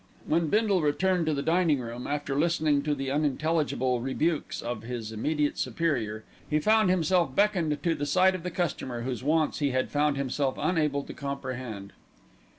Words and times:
When 0.25 0.47
Bindle 0.47 0.81
returned 0.81 1.27
to 1.27 1.33
the 1.35 1.43
dining 1.43 1.77
room, 1.79 2.07
after 2.07 2.33
listening 2.33 2.81
to 2.85 2.95
the 2.95 3.11
unintelligible 3.11 3.99
rebukes 3.99 4.59
of 4.59 4.81
his 4.81 5.11
immediate 5.11 5.59
superior, 5.59 6.23
he 6.49 6.57
found 6.59 6.89
himself 6.89 7.35
beckoned 7.35 7.83
to 7.83 7.93
the 7.93 8.07
side 8.07 8.33
of 8.33 8.41
the 8.41 8.49
customer 8.49 9.01
whose 9.03 9.23
wants 9.23 9.59
he 9.59 9.69
had 9.69 9.91
found 9.91 10.17
himself 10.17 10.55
unable 10.57 11.03
to 11.03 11.13
comprehend. 11.13 11.93